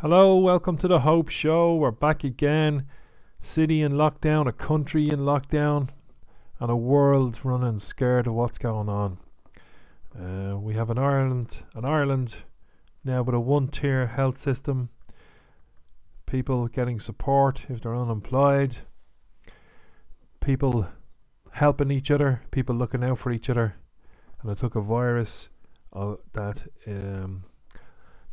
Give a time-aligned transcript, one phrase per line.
[0.00, 1.76] Hello, welcome to the Hope Show.
[1.76, 2.86] We're back again.
[3.40, 5.88] City in lockdown, a country in lockdown,
[6.60, 9.16] and a world running scared of what's going on.
[10.14, 12.34] Uh, we have an Ireland, an Ireland
[13.04, 14.90] now with a one-tier health system.
[16.26, 18.76] People getting support if they're unemployed.
[20.40, 20.86] People
[21.52, 22.42] helping each other.
[22.50, 23.74] People looking out for each other.
[24.42, 25.48] And it took a virus
[25.94, 27.44] uh, that um,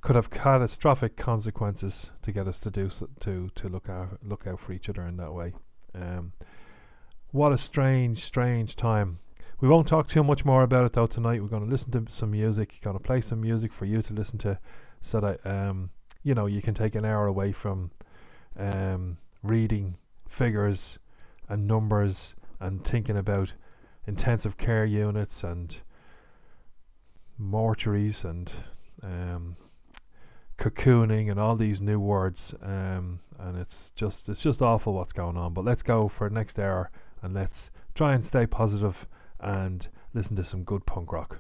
[0.04, 4.46] could have catastrophic consequences to get us to do so, to to look out look
[4.46, 5.54] out for each other in that way.
[5.96, 6.34] Um,
[7.32, 9.20] what a strange, strange time.
[9.62, 11.42] We won't talk too much more about it though tonight.
[11.42, 12.80] We're going to listen to some music.
[12.84, 14.60] Going to play some music for you to listen to,
[15.02, 15.90] so that um,
[16.22, 17.90] you know you can take an hour away from
[18.60, 19.96] um, reading
[20.28, 21.00] figures
[21.48, 23.54] and numbers and thinking about
[24.06, 25.78] intensive care units and
[27.42, 28.52] mortuaries and
[29.02, 29.56] um,
[30.58, 35.36] cocooning and all these new words um, and it's just it's just awful what's going
[35.36, 39.08] on but let's go for next hour and let's try and stay positive
[39.40, 41.40] and listen to some good punk rock.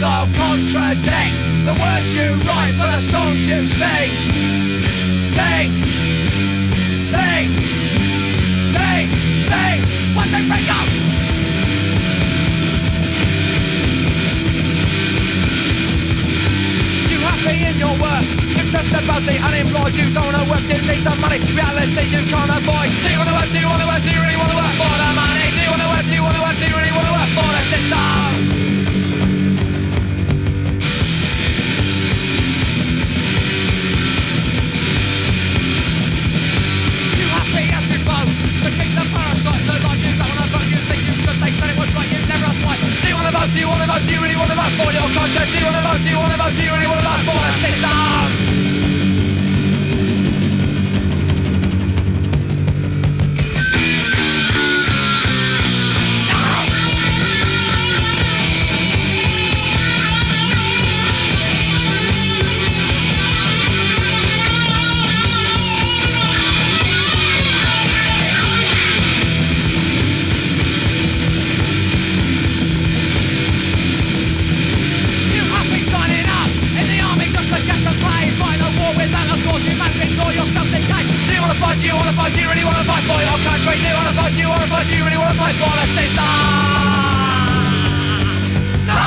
[0.00, 4.10] Lifestyle contradict the words you write for the songs you sing?
[5.28, 5.68] Sing,
[7.12, 7.48] sing,
[8.72, 9.06] sing,
[9.48, 9.80] sing,
[10.16, 10.88] when they break up.
[17.10, 18.24] You happy in your work?
[18.48, 19.92] You just about the unemployed.
[19.94, 20.62] You don't wanna work.
[20.72, 21.38] You need the money.
[21.52, 22.90] Reality you can't avoid.
[22.90, 23.48] Do you wanna work?
[23.52, 24.02] Do you wanna work?
[24.02, 25.46] Do you really wanna work for the money?
[25.52, 26.04] Do you wanna work?
[26.08, 26.56] Do you wanna work?
[26.56, 28.41] Do you really wanna work for the system?
[43.92, 44.06] Wanna?
[44.06, 45.50] Do you really wanna vote for your conscience?
[45.52, 46.00] Do you wanna vote?
[46.02, 46.52] Do you wanna vote?
[46.56, 48.71] Do you really wanna vote for the system?
[81.72, 81.80] Fight?
[81.80, 82.32] Do you wanna fight?
[82.32, 83.76] Do you really wanna fight for your country?
[83.80, 84.32] Do you wanna fight?
[84.32, 84.86] Do you wanna fight?
[84.86, 86.28] Do you really wanna fight for the system?
[88.86, 89.00] No!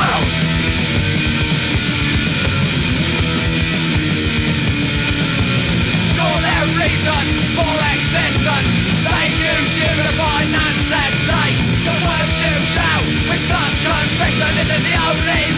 [6.46, 7.26] Their reason
[7.58, 8.74] for existence.
[9.06, 11.58] They use you to finance their state.
[11.86, 14.50] The words you shout with such conviction.
[14.58, 15.55] This is the only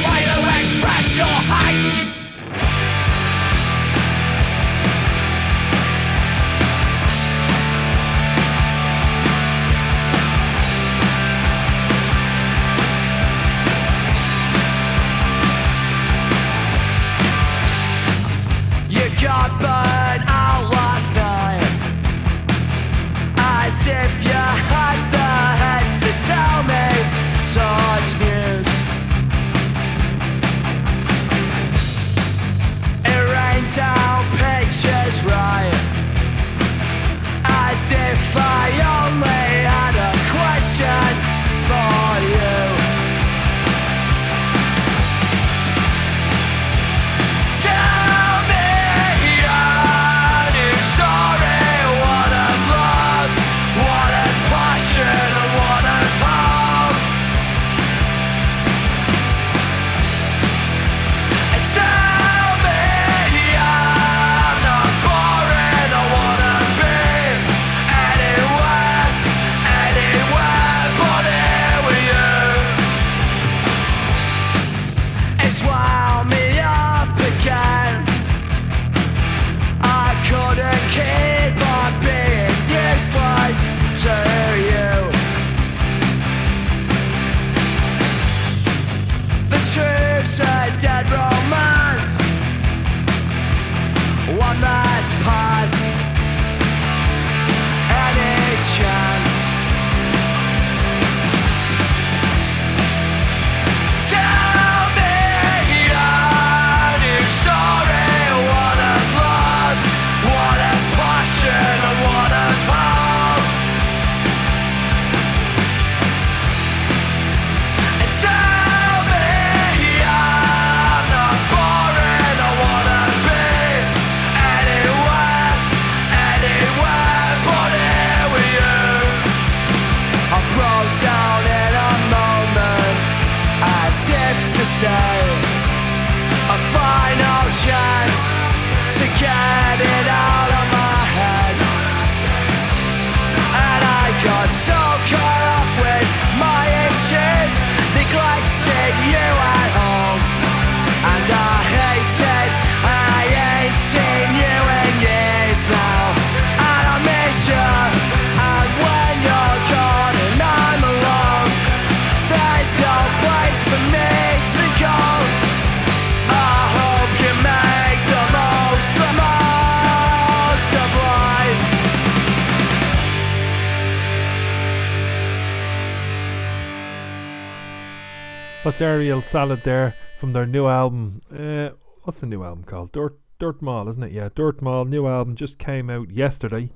[178.68, 181.22] That's Aerial Salad there from their new album.
[181.34, 181.70] Uh,
[182.04, 182.92] what's the new album called?
[182.92, 184.12] Dirt Dirt Mall, isn't it?
[184.12, 186.70] Yeah, Dirt Mall, new album just came out yesterday.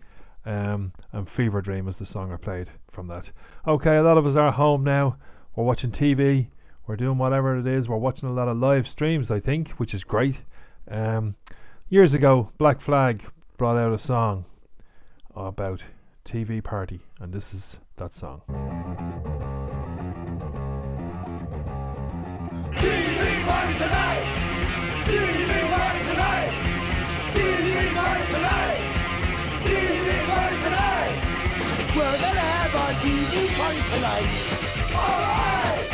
[0.46, 3.30] Um, and Fever Dream is the song I played from that.
[3.68, 5.18] Okay, a lot of us are home now.
[5.54, 6.48] We're watching TV.
[6.88, 7.90] We're doing whatever it is.
[7.90, 10.40] We're watching a lot of live streams, I think, which is great.
[10.90, 11.36] Um,
[11.90, 13.22] years ago, Black Flag
[13.58, 14.46] brought out a song
[15.36, 15.84] about
[16.24, 19.71] TV party, and this is that song.
[23.46, 24.24] Party tonight!
[25.06, 26.52] TV party tonight!
[27.34, 28.80] TV party tonight!
[29.66, 31.16] TV party tonight!
[31.96, 34.30] We're gonna have a TV party tonight.
[34.94, 35.86] Alright!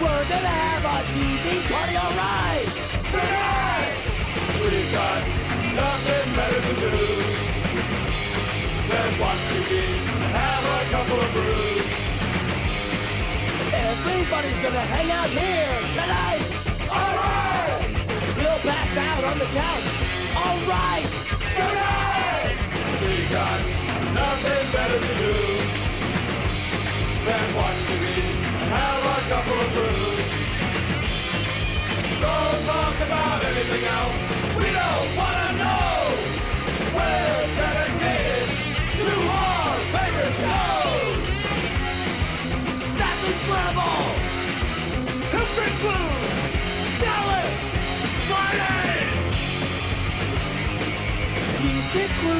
[0.00, 2.68] We're gonna have a TV party, alright.
[3.12, 3.96] Tonight!
[4.62, 5.22] We got
[5.74, 6.96] nothing better to do
[8.88, 9.72] than watch TV
[10.24, 11.86] and have a couple of brews.
[13.72, 15.75] Everybody's gonna hang out here
[19.46, 19.84] the couch.
[20.34, 21.10] Alright.
[21.56, 22.58] Tonight!
[23.00, 23.60] We got
[24.14, 25.32] nothing better to do
[27.24, 28.06] than watch TV
[28.60, 30.30] and have a couple of brews.
[32.20, 34.25] Don't talk about anything else.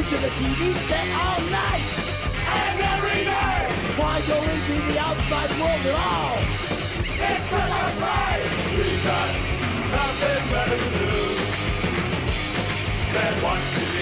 [0.08, 1.88] To the TV set all night.
[2.46, 6.38] And every night, Why go into the outside world at all?
[7.26, 8.46] it's such a fight.
[8.76, 9.30] We got
[9.98, 11.16] nothing better to do
[13.14, 13.96] than watch TV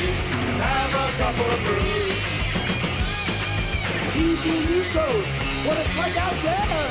[0.45, 2.21] and have a couple of brews.
[4.13, 5.31] TV news shows
[5.65, 6.89] what it's like out there.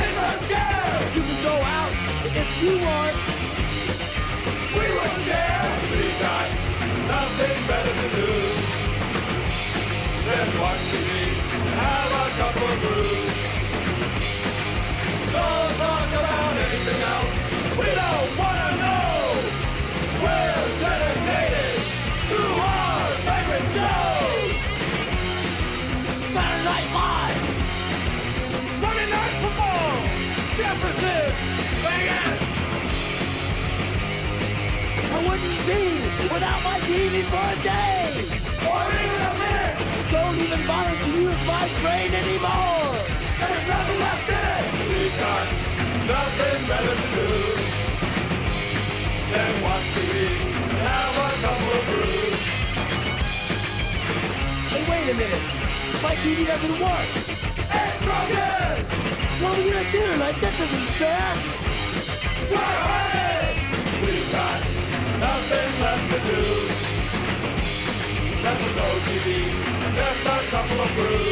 [0.00, 0.96] It's a scare.
[1.14, 1.92] You can go out
[2.40, 3.16] if you want.
[4.72, 5.83] We wouldn't dare.
[7.36, 8.26] Nothing better to do
[10.24, 11.10] than watch TV
[11.66, 13.34] and have a couple of brews.
[15.32, 17.34] Don't talk about anything else.
[17.76, 19.34] We don't wanna know.
[20.22, 21.82] We're dedicated
[22.30, 24.54] to our favorite shows.
[26.34, 27.42] Saturday Night Live.
[28.80, 29.90] Monday Night Football.
[30.56, 31.26] Jefferson.
[31.82, 32.40] Vegas.
[35.10, 38.10] I wouldn't be without my TV for a day.
[38.66, 39.76] Or even a minute.
[40.10, 42.90] Don't even bother to use my brain anymore.
[43.38, 44.64] There's nothing left in it.
[44.90, 45.46] We got
[46.14, 47.30] nothing better to do
[49.30, 50.14] than watch TV
[50.70, 52.40] and have a couple of brews.
[54.72, 55.44] Hey, wait a minute.
[56.02, 57.10] My TV doesn't work.
[57.78, 58.74] It's broken.
[59.40, 60.38] What are we gonna do tonight?
[60.40, 61.30] This isn't fair.
[62.50, 63.23] We're hurting.
[68.64, 71.23] With no TV just a couple of brews.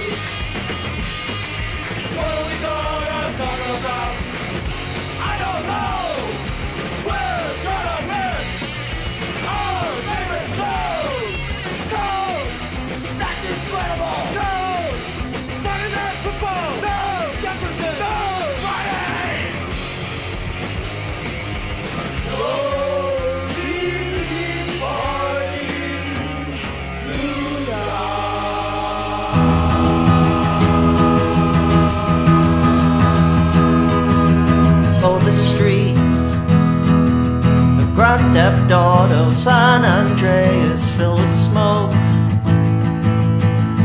[38.71, 41.91] Auto San Andreas filled with smoke.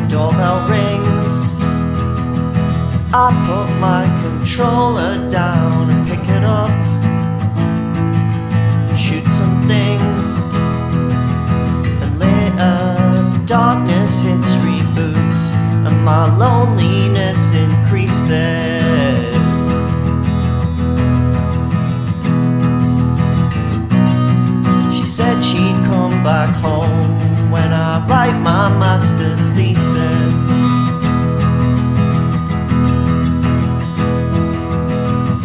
[0.10, 1.34] Doorbell rings.
[3.14, 6.70] I put my controller down and pick it up.
[8.98, 10.52] Shoot some things.
[12.04, 15.40] And later, the darkness hits reboot,
[15.88, 18.67] and my loneliness increases.
[25.41, 29.88] She'd come back home when I write my master's thesis.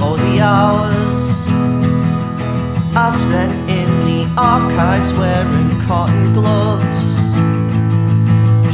[0.00, 1.46] All the hours
[2.94, 7.02] I spent in the archives wearing cotton gloves,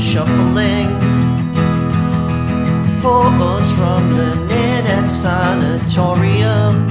[0.01, 0.91] shuffling
[3.01, 6.89] photos from the Ninette Sanatorium.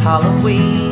[0.00, 0.89] Halloween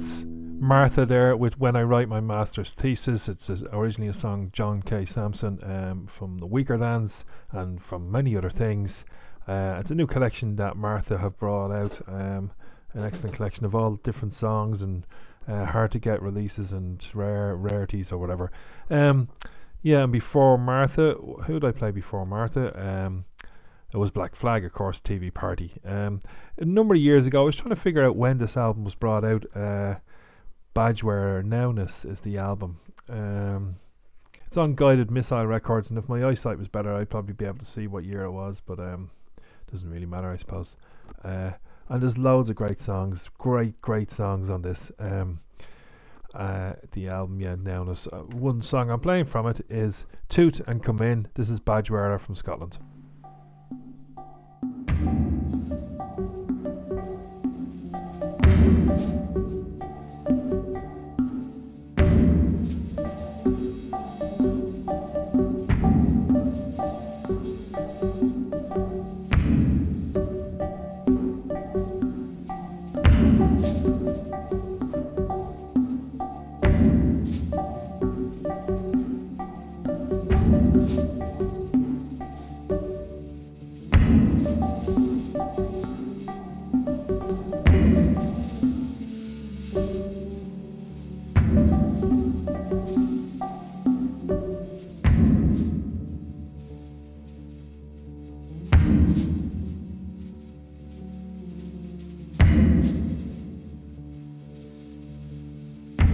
[0.00, 3.28] That's Martha there with When I Write My Master's Thesis.
[3.28, 5.04] It's originally a song John K.
[5.04, 9.04] Samson um, from the Weakerthans and from many other things.
[9.46, 12.00] Uh, it's a new collection that Martha have brought out.
[12.08, 12.50] Um,
[12.94, 15.04] an excellent collection of all different songs and
[15.46, 18.50] uh, hard to get releases and rare rarities or whatever.
[18.88, 19.28] Um,
[19.82, 22.72] yeah, and before Martha, who did I play before Martha?
[22.74, 23.26] Um,
[23.92, 25.72] it was Black Flag, of course, TV Party.
[25.84, 26.22] Um,
[26.60, 28.94] a number of years ago, I was trying to figure out when this album was
[28.94, 29.44] brought out.
[29.54, 29.94] Uh,
[30.76, 32.78] Badgewearer Nowness is the album.
[33.08, 33.76] Um,
[34.46, 37.58] it's on Guided Missile Records, and if my eyesight was better, I'd probably be able
[37.58, 39.10] to see what year it was, but um,
[39.70, 40.76] doesn't really matter, I suppose.
[41.24, 41.52] Uh,
[41.88, 44.92] and there's loads of great songs, great, great songs on this.
[44.98, 45.40] Um,
[46.34, 48.06] uh, the album, yeah, Nowness.
[48.12, 51.26] Uh, one song I'm playing from it is Toot and Come In.
[51.34, 52.78] This is Badgewearer from Scotland.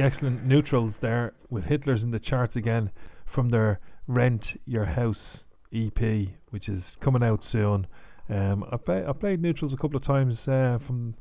[0.00, 2.90] the excellent neutrals there with Hitler's in the charts again
[3.26, 7.86] from their Rent Your House EP, which is coming out soon.
[8.30, 11.14] Um, I, play, I played neutrals a couple of times uh, from.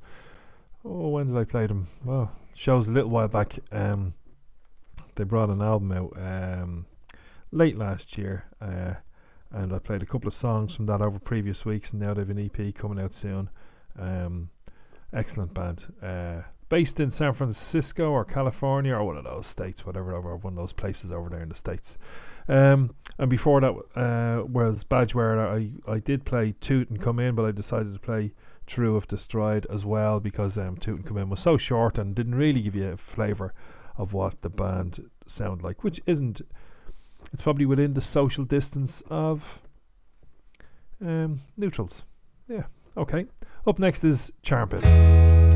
[0.85, 1.89] Oh, when did I play them?
[2.05, 3.59] Well, shows a little while back.
[3.73, 4.13] Um,
[5.15, 6.85] they brought an album out um,
[7.51, 8.93] late last year, uh,
[9.51, 12.21] and I played a couple of songs from that over previous weeks, and now they
[12.21, 13.49] have an EP coming out soon.
[13.99, 14.49] Um,
[15.11, 15.83] excellent band.
[16.01, 20.53] Uh, based in San Francisco or California or one of those states, whatever, over one
[20.53, 21.97] of those places over there in the states.
[22.47, 25.71] Um, and before that uh, was Badgewearer.
[25.87, 28.31] I, I did play Toot and Come In, but I decided to play
[28.65, 32.15] True If Destroyed as well because um, Toot and Come In was so short and
[32.15, 33.53] didn't really give you a flavour
[33.97, 36.41] of what the band sound like, which isn't.
[37.33, 39.43] It's probably within the social distance of
[41.01, 42.03] um, neutrals.
[42.47, 42.63] Yeah,
[42.97, 43.25] okay.
[43.67, 45.48] Up next is Charmpit.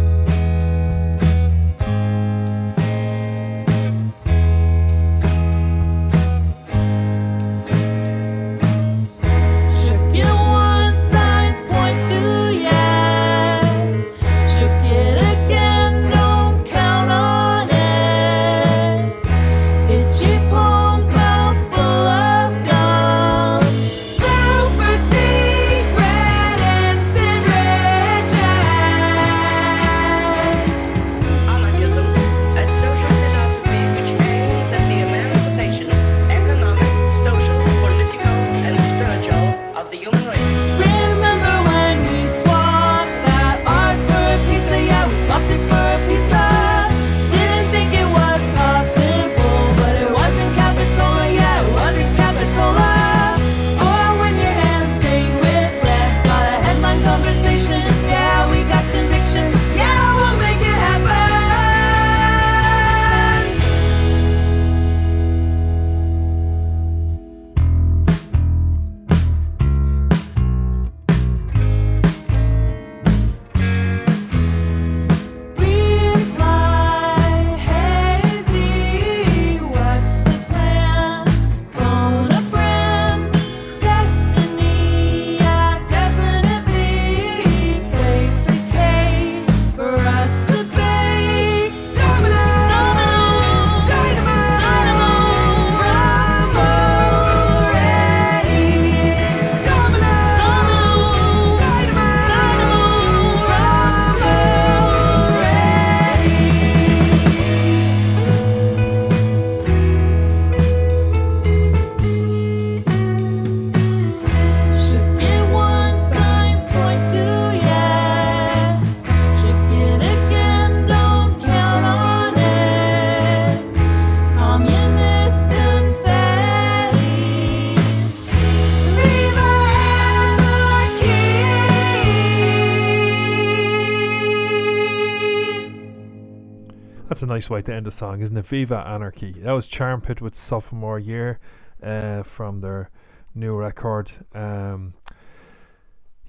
[137.34, 138.46] Nice way to end the song, isn't it?
[138.46, 139.32] Viva Anarchy.
[139.39, 141.39] That was Charmpit with sophomore year
[141.82, 142.91] uh, from their
[143.34, 144.12] new record.
[144.36, 144.93] Um,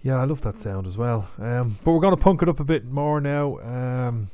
[0.00, 1.28] yeah, I love that sound as well.
[1.38, 3.58] Um, but we're going to punk it up a bit more now.
[3.58, 4.30] Um,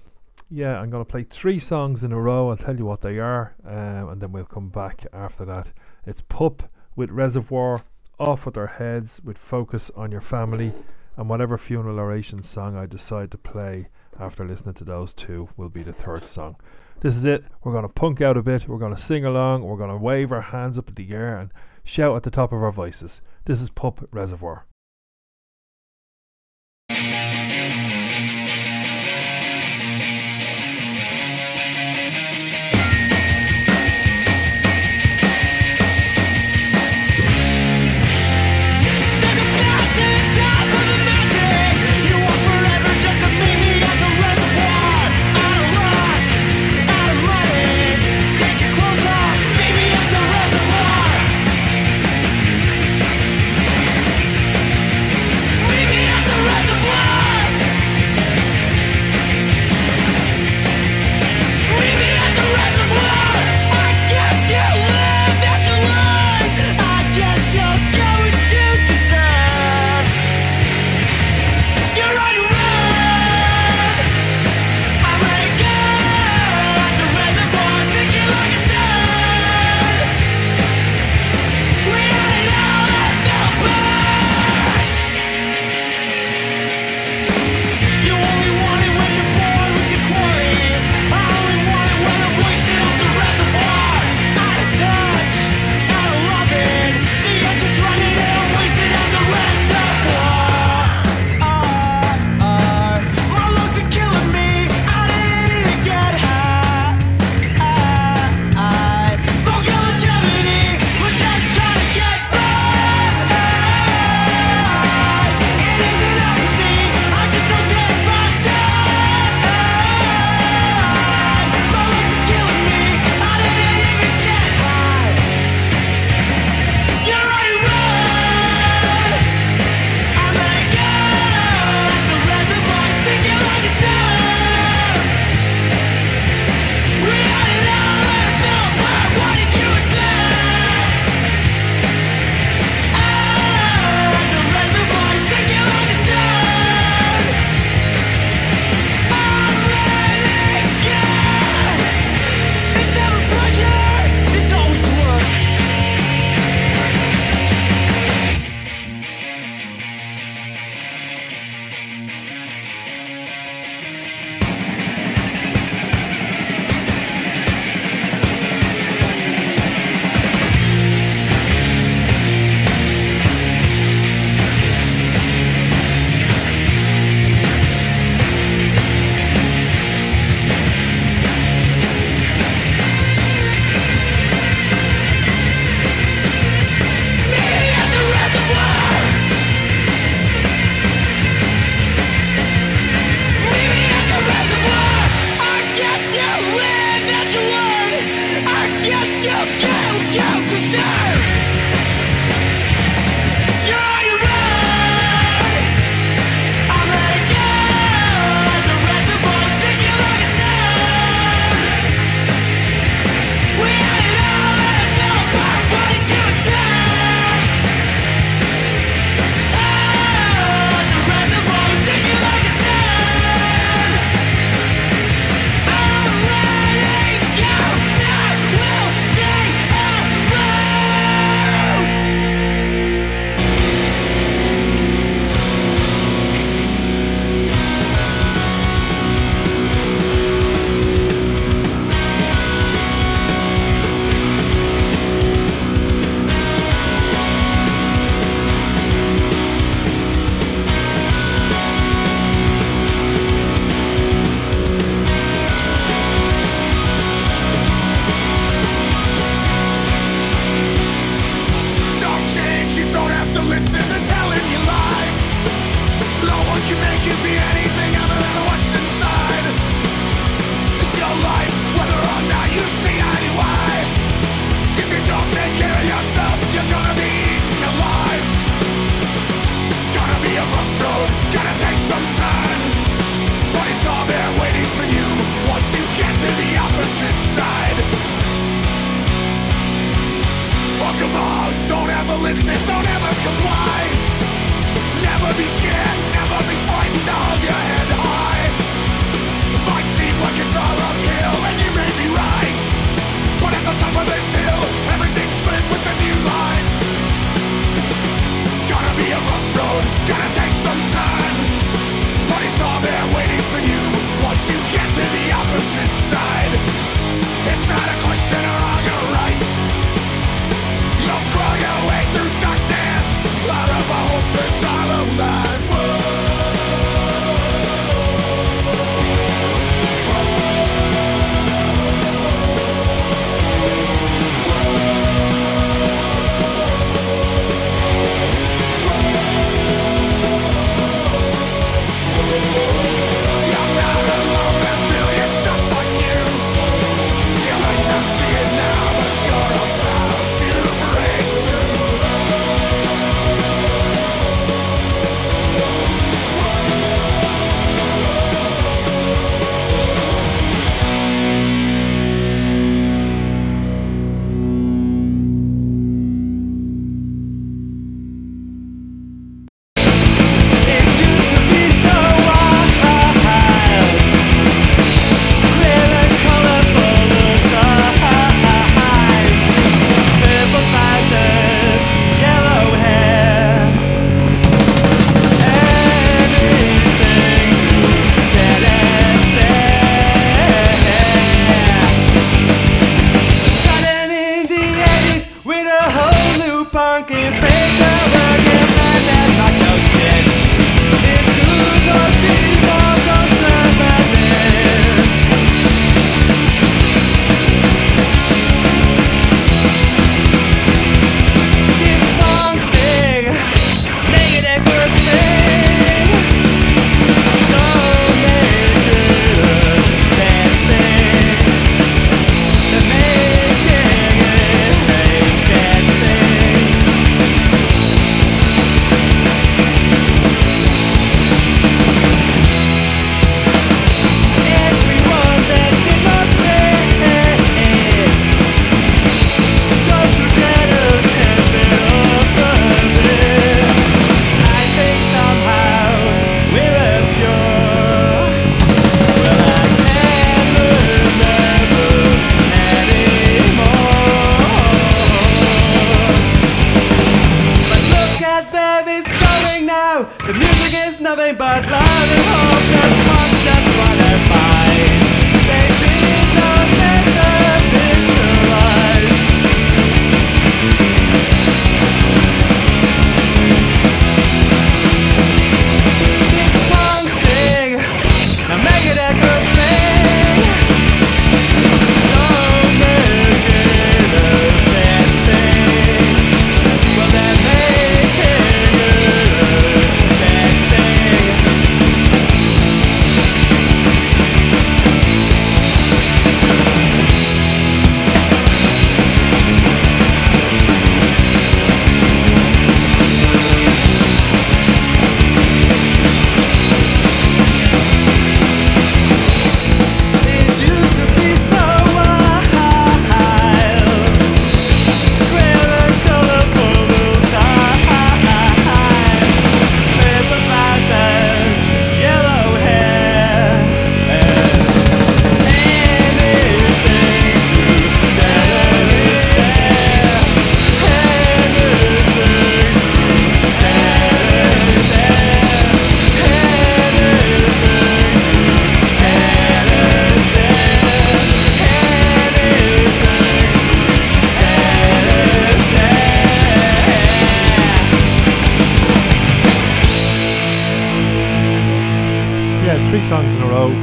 [0.49, 2.51] yeah, I'm going to play three songs in a row.
[2.51, 5.73] I'll tell you what they are, um, and then we'll come back after that.
[6.07, 6.63] It's Pup
[6.95, 7.83] with Reservoir,
[8.21, 10.73] Off with Our Heads with Focus on Your Family,
[11.17, 13.89] and whatever funeral oration song I decide to play
[14.21, 16.57] after listening to those two will be the third song.
[17.01, 17.45] This is it.
[17.65, 18.69] We're going to punk out a bit.
[18.69, 19.63] We're going to sing along.
[19.63, 21.51] We're going to wave our hands up in the air and
[21.83, 23.23] shout at the top of our voices.
[23.47, 24.67] This is Pup Reservoir.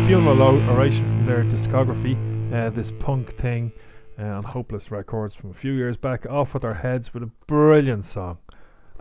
[0.07, 2.15] Funeral Oration from their discography,
[2.53, 3.73] uh, this punk thing
[4.17, 7.31] uh, on Hopeless Records from a few years back, off with our heads with a
[7.45, 8.37] brilliant song.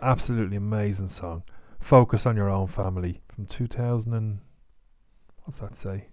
[0.01, 1.43] Absolutely amazing song.
[1.79, 4.39] Focus on Your Own Family from 2000 and.
[5.45, 6.07] What's that say?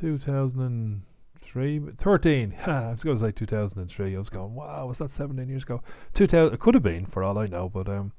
[0.00, 1.80] 2003?
[1.96, 2.54] 13.
[2.66, 4.16] I was going to say 2003.
[4.16, 5.80] I was going, wow, was that 17 years ago?
[6.14, 8.10] 2000, it could have been, for all I know, but um,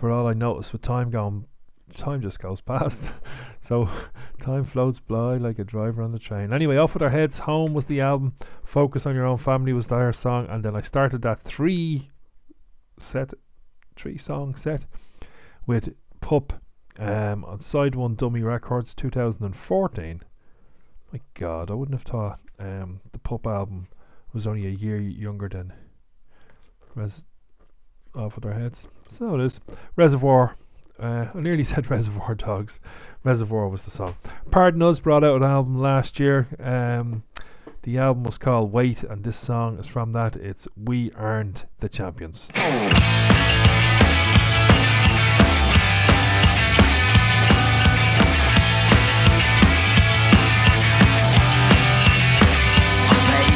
[0.00, 1.44] for all I noticed, with time gone
[1.94, 2.98] time just goes past.
[3.60, 3.88] so
[4.40, 6.52] time floats by like a driver on the train.
[6.52, 7.38] Anyway, off with our heads.
[7.38, 8.34] Home was the album.
[8.64, 12.10] Focus on your own family was their song, and then I started that three
[12.98, 13.32] set,
[13.96, 14.84] three song set
[15.66, 16.52] with Pup
[16.98, 20.22] um, on SideOneDummy Records 2014.
[21.12, 23.88] My God, I wouldn't have thought um, the Pup album
[24.32, 25.72] was only a year younger than
[26.94, 27.24] Res
[28.14, 28.86] off with our heads.
[29.08, 29.60] So it is.
[29.96, 30.56] Reservoir.
[30.98, 32.80] Uh, I nearly said Reservoir Dogs.
[33.24, 34.14] Reservoir was the song.
[34.50, 36.48] Pardon Us brought out an album last year.
[36.60, 37.22] Um,
[37.82, 40.36] the album was called Wait, and this song is from that.
[40.36, 42.48] It's We Aren't the Champions.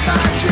[0.06, 0.51] my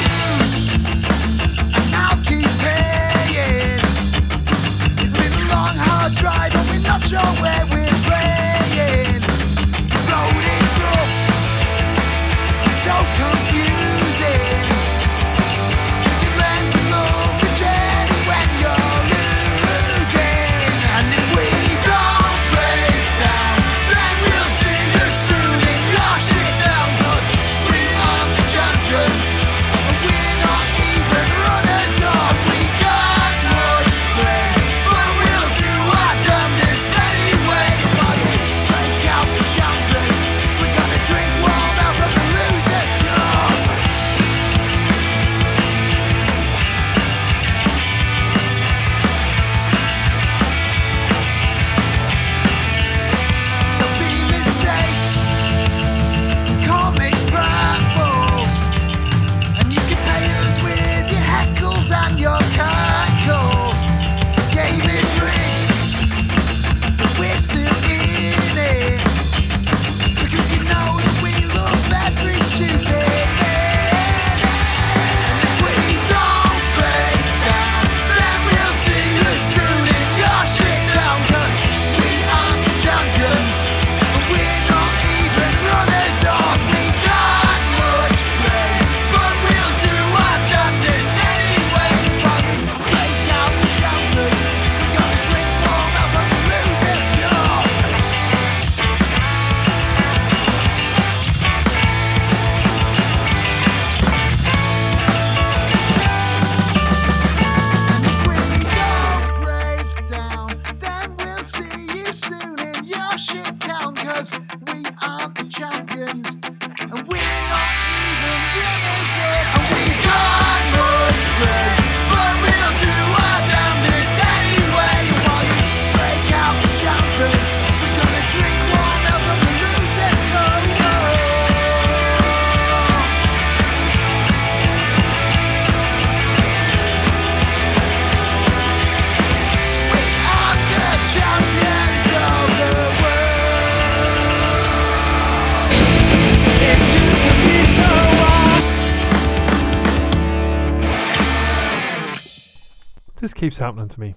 [153.40, 154.14] keeps happening to me.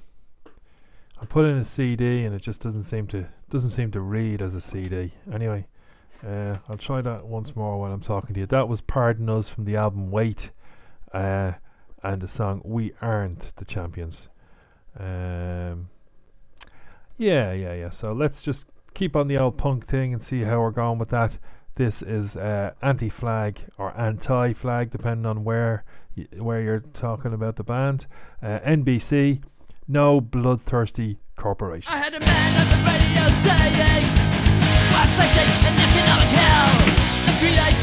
[1.22, 4.42] I put in a CD and it just doesn't seem to doesn't seem to read
[4.42, 5.14] as a CD.
[5.32, 5.66] Anyway,
[6.28, 8.46] uh, I'll try that once more while I'm talking to you.
[8.48, 10.50] That was Pardon Us from the album Wait,
[11.14, 11.54] uh,
[12.04, 14.28] and the song We Aren't the Champions.
[15.00, 15.88] Um,
[17.18, 17.92] yeah, yeah, yeah.
[17.92, 21.12] So let's just keep on the old punk thing and see how we're going with
[21.12, 21.38] that.
[21.76, 25.86] This is uh, anti-flag or anti-flag, depending on where
[26.38, 28.06] where you're talking about the band.
[28.42, 29.42] Uh, NBC,
[29.88, 31.92] no bloodthirsty corporation.
[31.92, 33.74] I a man on the radio saying
[35.94, 37.83] economic hell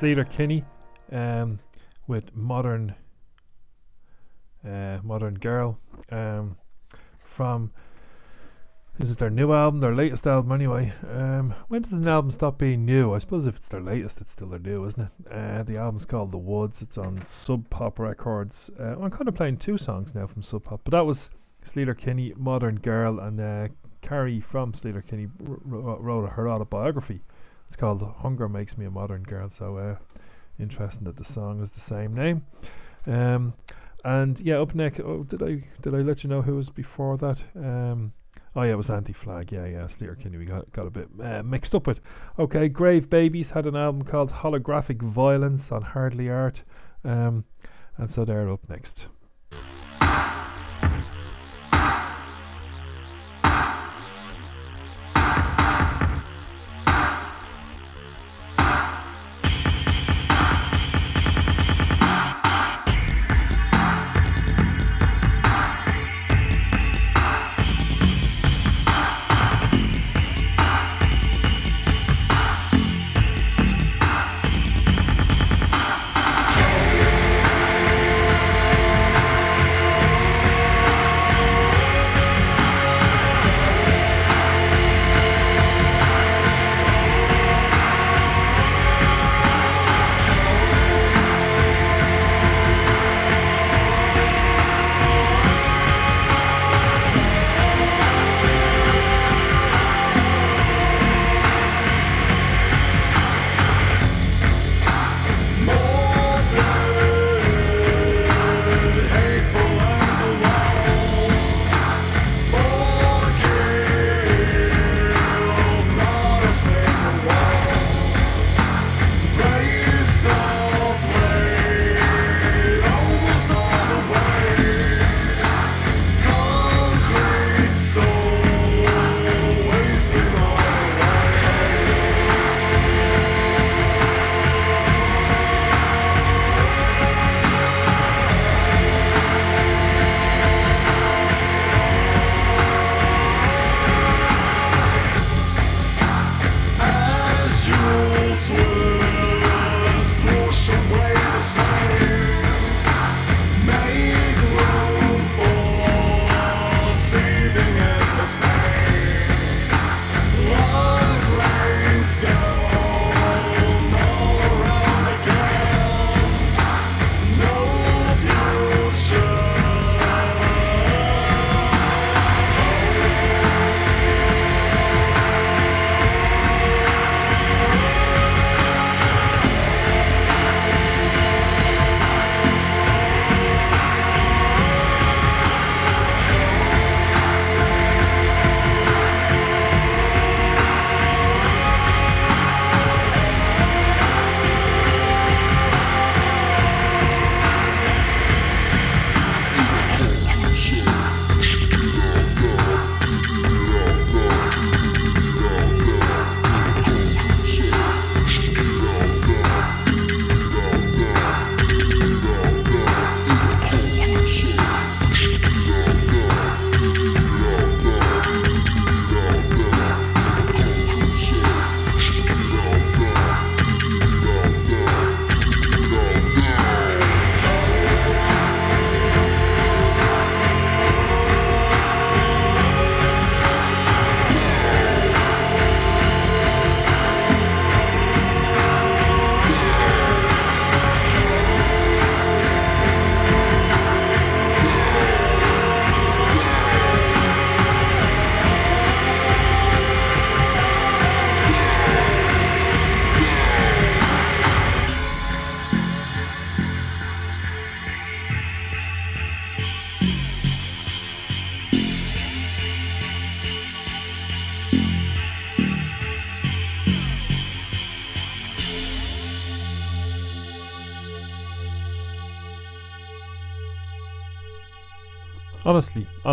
[0.00, 0.64] That's Sleater Kinney
[1.12, 1.58] um,
[2.06, 2.94] with Modern
[4.66, 5.78] uh, Modern Girl
[6.10, 6.56] um,
[7.22, 7.70] from
[8.98, 10.92] is it their new album, their latest album anyway?
[11.10, 13.12] Um, when does an album stop being new?
[13.12, 15.32] I suppose if it's their latest, it's still their new, isn't it?
[15.32, 16.80] Uh, the album's called The Woods.
[16.80, 18.70] It's on Sub Pop Records.
[18.78, 21.30] Uh, I'm kind of playing two songs now from Sub Pop, but that was
[21.66, 23.68] Sleater Kinney, Modern Girl, and uh,
[24.00, 27.20] Carrie from Sleater Kinney wrote her autobiography.
[27.70, 29.48] It's called Hunger Makes Me a Modern Girl.
[29.48, 29.96] So uh,
[30.58, 32.44] interesting that the song is the same name.
[33.06, 33.54] Um,
[34.04, 34.98] and yeah, up next.
[34.98, 37.38] Oh, did I did I let you know who was before that?
[37.54, 38.12] Um,
[38.56, 39.52] oh yeah, it was Anti Flag.
[39.52, 40.36] Yeah, yeah, Sleater Kinney.
[40.36, 42.00] We got got a bit uh, mixed up with.
[42.40, 46.64] Okay, Grave Babies had an album called Holographic Violence on Hardly Art,
[47.04, 47.44] um,
[47.98, 49.06] and so they're up next.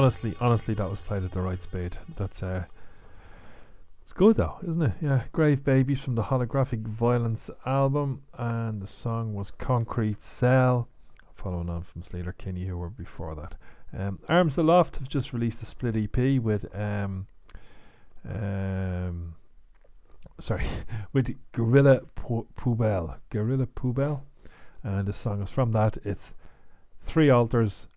[0.08, 1.98] Honestly, honestly, that was played at the right speed.
[2.16, 2.64] That's uh,
[4.04, 4.94] it's good though, isn't it?
[5.02, 10.88] Yeah, Grave Babies from the Holographic Violence album, and the song was Concrete Cell,
[11.36, 13.56] following on from Sleater Kinney, who were before that.
[14.00, 17.28] Um, Arms Aloft have just released a split EP with um,
[18.30, 19.36] um,
[20.40, 20.70] sorry,
[21.12, 24.22] with Guerilla Poubelle, Guerilla Poubelle,
[24.84, 25.98] and the song is from that.
[26.06, 26.34] It's
[27.04, 27.88] Three Altars.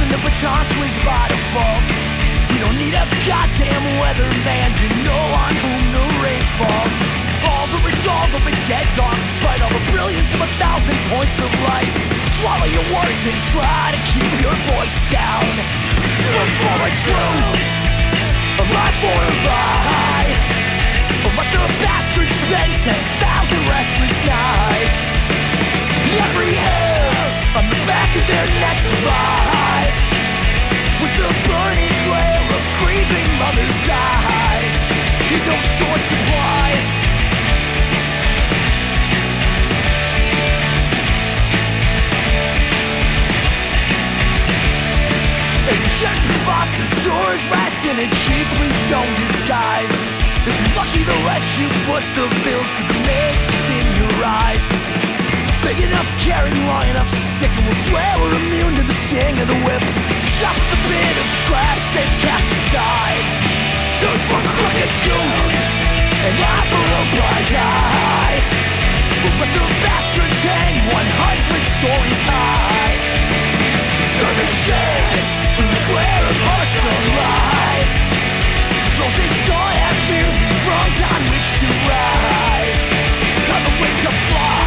[0.00, 1.86] And the baton swings by default.
[2.52, 6.94] We don't need a goddamn weatherman to know on whom the rain falls.
[7.50, 11.36] All the resolve of a dead dog, despite all the brilliance of a thousand points
[11.42, 11.90] of light.
[12.38, 15.50] Swallow your words and try to keep your voice down.
[16.30, 17.60] Search for a truth,
[18.60, 20.30] a lie for a lie.
[21.32, 25.00] Let the bastards spend ten thousand restless nights.
[26.22, 27.01] Every hair
[27.54, 29.92] on the back of their necks alive
[31.04, 34.74] with the burning glare of grieving mother's eyes
[35.28, 36.68] in no short supply.
[45.68, 49.92] Ancient provocateurs, rats in a cheaply sewn disguise.
[50.48, 55.01] You're lucky, they'll let you foot the bill for the mist in your eyes.
[55.62, 57.06] Big enough, carrying long enough,
[57.38, 59.82] stick and we'll swear we're immune to the sting of the whip.
[60.42, 63.24] Chop the bit of scraps and cast aside.
[64.02, 65.38] Tooth for crooked tooth,
[66.26, 68.38] and eye for a blind eye.
[69.22, 72.94] We'll let the bastards hang 100 stories high.
[74.18, 75.22] Serve the shade
[75.54, 77.88] through the glare of hot sunlight.
[78.98, 82.82] Those they saw as merely rungs on which to rise.
[83.46, 84.61] On the wings of flies.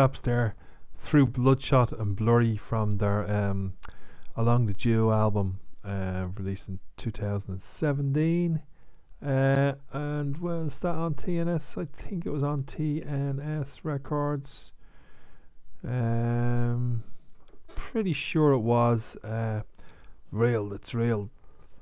[0.00, 0.54] Collapse there,
[0.98, 3.74] through Bloodshot and Blurry from their um,
[4.34, 8.62] Along the Dew album, uh, released in 2017.
[9.22, 11.76] Uh, and was that on TNS?
[11.76, 14.72] I think it was on TNS Records.
[15.86, 17.04] Um,
[17.76, 19.18] pretty sure it was.
[19.22, 19.60] Uh,
[20.32, 21.28] real, it's real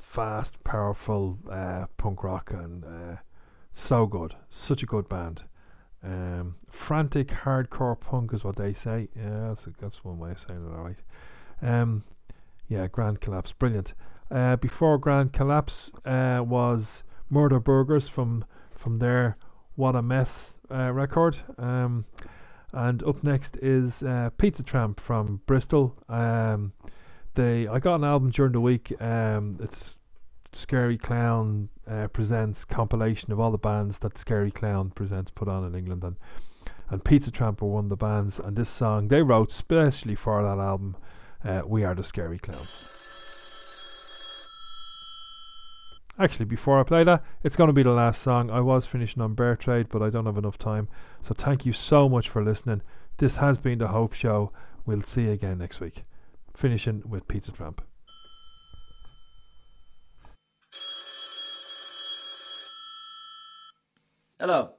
[0.01, 3.17] fast, powerful uh, punk rock and uh,
[3.75, 4.35] so good.
[4.51, 5.45] Such a good band.
[6.03, 9.09] Um, frantic hardcore punk is what they say.
[9.17, 10.99] Yeah, that's, that's one way of saying it, alright.
[11.63, 12.05] Um,
[12.69, 13.95] yeah, Grand Collapse, brilliant.
[14.31, 18.45] Uh, before Grand Collapse uh, was Murder Burgers from
[18.77, 19.37] from their
[19.77, 21.39] What a Mess uh, record.
[21.59, 22.05] Um,
[22.73, 25.97] and up next is uh, Pizza Tramp from Bristol.
[26.09, 26.73] Um,
[27.35, 28.93] they I got an album during the week.
[29.01, 29.91] Um, it's
[30.59, 35.65] Scary Clown uh, presents compilation of all the bands that Scary Clown presents put on
[35.65, 36.17] in England, and
[36.91, 38.41] and Pizza Tramp were one of the bands.
[38.41, 40.97] And this song they wrote specially for that album.
[41.45, 42.97] Uh, we are the Scary Clowns.
[46.19, 48.51] Actually, before I play that, it's going to be the last song.
[48.51, 50.89] I was finishing on Bear Trade, but I don't have enough time.
[51.23, 52.83] So thank you so much for listening.
[53.19, 54.51] This has been the Hope Show.
[54.85, 56.03] We'll see you again next week.
[56.57, 57.88] Finishing with Pizza Tramp.
[64.41, 64.71] Hello.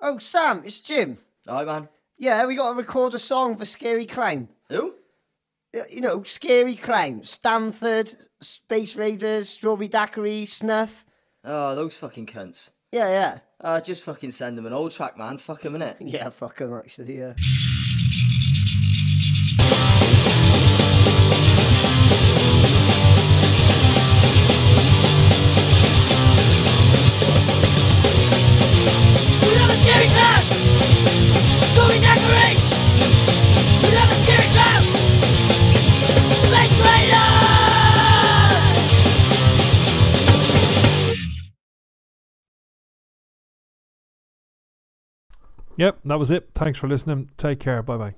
[0.00, 1.16] Oh, Sam, it's Jim.
[1.48, 1.88] Hi, man.
[2.18, 4.48] Yeah, we got to record a song for Scary Clown.
[4.68, 4.94] Who?
[5.74, 11.04] Uh, You know, Scary Clown, Stanford, Space Raiders, Strawberry Daiquiri, Snuff.
[11.44, 12.70] Oh, those fucking cunts.
[12.92, 13.38] Yeah, yeah.
[13.60, 15.38] Uh, just fucking send them an old track, man.
[15.38, 15.96] Fuck them, innit?
[16.00, 17.32] Yeah, fuck fuck 'em, actually, yeah.
[45.76, 46.48] Yep, that was it.
[46.54, 47.30] Thanks for listening.
[47.38, 47.82] Take care.
[47.82, 48.14] Bye bye.